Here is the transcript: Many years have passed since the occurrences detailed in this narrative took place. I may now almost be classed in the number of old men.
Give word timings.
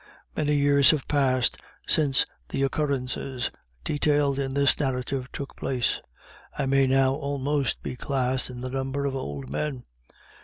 Many 0.35 0.55
years 0.55 0.89
have 0.89 1.07
passed 1.07 1.57
since 1.85 2.25
the 2.49 2.63
occurrences 2.63 3.51
detailed 3.83 4.39
in 4.39 4.55
this 4.55 4.79
narrative 4.79 5.31
took 5.31 5.55
place. 5.55 6.01
I 6.57 6.65
may 6.65 6.87
now 6.87 7.13
almost 7.13 7.83
be 7.83 7.95
classed 7.95 8.49
in 8.49 8.61
the 8.61 8.71
number 8.71 9.05
of 9.05 9.15
old 9.15 9.47
men. 9.47 9.83